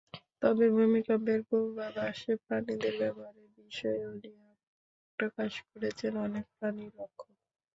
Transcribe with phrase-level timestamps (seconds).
[0.41, 4.49] তবে ভূমিকম্পের পূর্বাভাসে প্রাণীদের ব্যবহারের বিষয়ে অনীহা
[5.19, 7.29] প্রকাশ করেছেন অনেক প্রাণী রক্ষক।